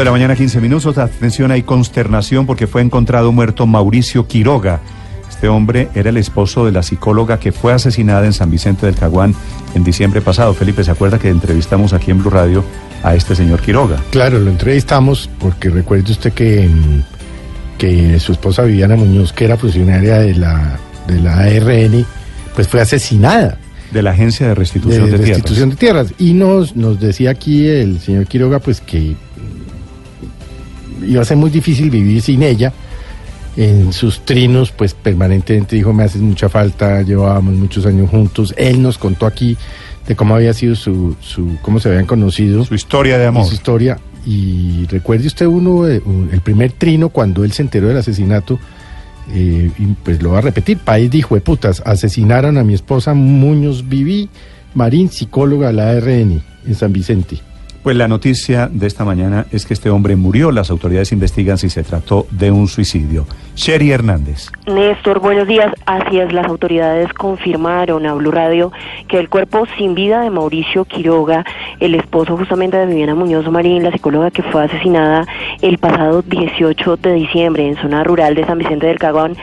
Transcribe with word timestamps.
de 0.00 0.04
la 0.04 0.10
mañana, 0.10 0.34
15 0.34 0.60
minutos. 0.60 0.98
Atención, 0.98 1.52
hay 1.52 1.62
consternación 1.62 2.46
porque 2.46 2.66
fue 2.66 2.82
encontrado 2.82 3.30
muerto 3.30 3.64
Mauricio 3.64 4.26
Quiroga. 4.26 4.80
Este 5.30 5.46
hombre 5.46 5.88
era 5.94 6.10
el 6.10 6.16
esposo 6.16 6.66
de 6.66 6.72
la 6.72 6.82
psicóloga 6.82 7.38
que 7.38 7.52
fue 7.52 7.72
asesinada 7.72 8.26
en 8.26 8.32
San 8.32 8.50
Vicente 8.50 8.86
del 8.86 8.96
Caguán 8.96 9.36
en 9.72 9.84
diciembre 9.84 10.20
pasado. 10.20 10.52
Felipe, 10.52 10.82
¿se 10.82 10.90
acuerda 10.90 11.20
que 11.20 11.28
entrevistamos 11.28 11.92
aquí 11.92 12.10
en 12.10 12.18
Blue 12.18 12.30
Radio 12.30 12.64
a 13.04 13.14
este 13.14 13.36
señor 13.36 13.60
Quiroga? 13.60 14.02
Claro, 14.10 14.40
lo 14.40 14.50
entrevistamos 14.50 15.30
porque 15.38 15.70
recuerde 15.70 16.10
usted 16.10 16.32
que, 16.32 16.68
mm, 16.68 17.02
que 17.78 18.18
su 18.18 18.32
esposa 18.32 18.62
Viviana 18.62 18.96
Muñoz, 18.96 19.32
que 19.32 19.44
era 19.44 19.56
funcionaria 19.56 20.18
de 20.18 20.34
la, 20.34 20.76
de 21.06 21.20
la 21.20 21.38
ARN, 21.38 22.04
pues 22.56 22.66
fue 22.66 22.80
asesinada. 22.80 23.58
De 23.92 24.02
la 24.02 24.10
Agencia 24.10 24.48
de 24.48 24.56
Restitución 24.56 25.08
de, 25.08 25.18
de 25.18 25.24
Restitución 25.24 25.70
de 25.70 25.76
Tierras. 25.76 26.14
Y 26.18 26.32
nos, 26.32 26.74
nos 26.74 26.98
decía 26.98 27.30
aquí 27.30 27.68
el 27.68 28.00
señor 28.00 28.26
Quiroga, 28.26 28.58
pues 28.58 28.80
que 28.80 29.14
iba 31.06 31.22
a 31.22 31.24
ser 31.24 31.36
muy 31.36 31.50
difícil 31.50 31.90
vivir 31.90 32.22
sin 32.22 32.42
ella. 32.42 32.72
En 33.56 33.92
sus 33.92 34.24
trinos, 34.24 34.72
pues 34.72 34.94
permanentemente 34.94 35.76
dijo, 35.76 35.92
me 35.92 36.02
haces 36.02 36.20
mucha 36.20 36.48
falta, 36.48 37.02
llevábamos 37.02 37.54
muchos 37.54 37.86
años 37.86 38.10
juntos. 38.10 38.52
Él 38.56 38.82
nos 38.82 38.98
contó 38.98 39.26
aquí 39.26 39.56
de 40.06 40.16
cómo 40.16 40.34
había 40.34 40.52
sido 40.52 40.74
su, 40.74 41.16
su 41.20 41.56
cómo 41.62 41.78
se 41.78 41.88
habían 41.88 42.06
conocido. 42.06 42.64
Su 42.64 42.74
historia 42.74 43.16
de 43.16 43.26
amor. 43.26 43.46
Su 43.46 43.54
historia. 43.54 43.98
Y 44.26 44.86
recuerde 44.86 45.26
usted 45.26 45.46
uno, 45.46 45.86
eh, 45.88 46.02
el 46.32 46.40
primer 46.40 46.72
trino 46.72 47.10
cuando 47.10 47.44
él 47.44 47.52
se 47.52 47.62
enteró 47.62 47.88
del 47.88 47.98
asesinato, 47.98 48.58
eh, 49.32 49.70
y 49.78 49.86
pues 50.02 50.22
lo 50.22 50.32
va 50.32 50.38
a 50.38 50.42
repetir, 50.42 50.78
país 50.78 51.10
dijo, 51.10 51.34
de 51.34 51.40
putas, 51.40 51.82
asesinaron 51.84 52.58
a 52.58 52.64
mi 52.64 52.74
esposa 52.74 53.14
Muñoz 53.14 53.88
Viví, 53.88 54.28
Marín, 54.74 55.10
psicóloga 55.10 55.68
de 55.68 55.72
la 55.74 55.90
ARN 55.90 56.42
en 56.66 56.74
San 56.74 56.92
Vicente. 56.92 57.38
Pues 57.84 57.98
la 57.98 58.08
noticia 58.08 58.70
de 58.72 58.86
esta 58.86 59.04
mañana 59.04 59.44
es 59.52 59.66
que 59.66 59.74
este 59.74 59.90
hombre 59.90 60.16
murió. 60.16 60.50
Las 60.50 60.70
autoridades 60.70 61.12
investigan 61.12 61.58
si 61.58 61.68
se 61.68 61.82
trató 61.82 62.26
de 62.30 62.50
un 62.50 62.66
suicidio. 62.66 63.26
Sherry 63.56 63.90
Hernández. 63.90 64.50
Néstor, 64.66 65.20
buenos 65.20 65.46
días. 65.46 65.70
Así 65.84 66.18
es, 66.18 66.32
las 66.32 66.46
autoridades 66.46 67.12
confirmaron 67.12 68.06
a 68.06 68.14
Blue 68.14 68.30
Radio 68.30 68.72
que 69.06 69.18
el 69.18 69.28
cuerpo 69.28 69.66
sin 69.76 69.94
vida 69.94 70.22
de 70.22 70.30
Mauricio 70.30 70.86
Quiroga, 70.86 71.44
el 71.78 71.94
esposo 71.94 72.38
justamente 72.38 72.78
de 72.78 72.86
Viviana 72.86 73.14
Muñoz 73.14 73.46
Marín, 73.50 73.82
la 73.82 73.92
psicóloga 73.92 74.30
que 74.30 74.42
fue 74.42 74.64
asesinada 74.64 75.26
el 75.60 75.76
pasado 75.76 76.22
18 76.22 76.96
de 76.96 77.12
diciembre 77.12 77.68
en 77.68 77.76
zona 77.76 78.02
rural 78.02 78.34
de 78.34 78.46
San 78.46 78.56
Vicente 78.56 78.86
del 78.86 78.98
Cagón, 78.98 79.36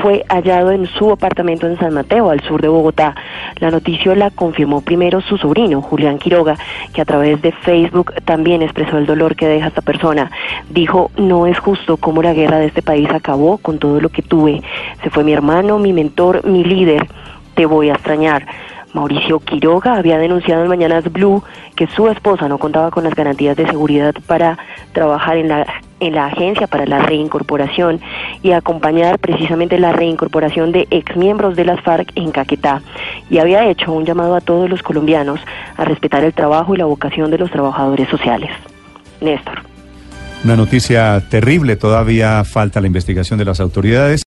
fue 0.00 0.24
hallado 0.30 0.72
en 0.72 0.86
su 0.86 1.10
apartamento 1.10 1.66
en 1.66 1.78
San 1.78 1.92
Mateo, 1.92 2.30
al 2.30 2.40
sur 2.40 2.62
de 2.62 2.68
Bogotá. 2.68 3.14
La 3.56 3.70
noticia 3.70 4.14
la 4.14 4.30
confirmó 4.30 4.80
primero 4.80 5.20
su 5.20 5.38
sobrino, 5.38 5.82
Julián 5.82 6.18
Quiroga, 6.18 6.56
que 6.92 7.00
a 7.00 7.04
través 7.04 7.40
de 7.42 7.52
Facebook 7.52 8.14
también 8.24 8.62
expresó 8.62 8.98
el 8.98 9.06
dolor 9.06 9.36
que 9.36 9.46
deja 9.46 9.68
esta 9.68 9.82
persona. 9.82 10.30
Dijo, 10.70 11.10
no 11.16 11.46
es 11.46 11.58
justo 11.58 11.96
cómo 11.96 12.22
la 12.22 12.34
guerra 12.34 12.58
de 12.58 12.66
este 12.66 12.82
país 12.82 13.08
acabó 13.10 13.58
con 13.58 13.78
todo 13.78 14.00
lo 14.00 14.08
que 14.08 14.22
tuve. 14.22 14.62
Se 15.02 15.10
fue 15.10 15.24
mi 15.24 15.32
hermano, 15.32 15.78
mi 15.78 15.92
mentor, 15.92 16.44
mi 16.46 16.64
líder. 16.64 17.06
Te 17.54 17.66
voy 17.66 17.90
a 17.90 17.94
extrañar. 17.94 18.46
Mauricio 18.92 19.40
Quiroga 19.40 19.96
había 19.96 20.18
denunciado 20.18 20.62
en 20.62 20.68
Mañanas 20.68 21.10
Blue 21.10 21.42
que 21.76 21.86
su 21.86 22.08
esposa 22.08 22.48
no 22.48 22.58
contaba 22.58 22.90
con 22.90 23.04
las 23.04 23.14
garantías 23.14 23.56
de 23.56 23.66
seguridad 23.66 24.14
para 24.26 24.58
trabajar 24.92 25.38
en 25.38 25.48
la, 25.48 25.66
en 26.00 26.14
la 26.14 26.26
agencia 26.26 26.66
para 26.66 26.84
la 26.84 26.98
reincorporación 26.98 28.00
y 28.42 28.52
acompañar 28.52 29.18
precisamente 29.18 29.78
la 29.78 29.92
reincorporación 29.92 30.72
de 30.72 30.86
exmiembros 30.90 31.56
de 31.56 31.64
las 31.64 31.80
FARC 31.80 32.12
en 32.16 32.32
Caquetá. 32.32 32.82
Y 33.30 33.38
había 33.38 33.68
hecho 33.68 33.92
un 33.92 34.04
llamado 34.04 34.34
a 34.34 34.40
todos 34.40 34.68
los 34.68 34.82
colombianos 34.82 35.40
a 35.76 35.84
respetar 35.84 36.24
el 36.24 36.34
trabajo 36.34 36.74
y 36.74 36.78
la 36.78 36.84
vocación 36.84 37.30
de 37.30 37.38
los 37.38 37.50
trabajadores 37.50 38.08
sociales. 38.08 38.50
Néstor. 39.20 39.62
Una 40.44 40.56
noticia 40.56 41.22
terrible, 41.30 41.76
todavía 41.76 42.42
falta 42.42 42.80
la 42.80 42.88
investigación 42.88 43.38
de 43.38 43.44
las 43.44 43.60
autoridades. 43.60 44.20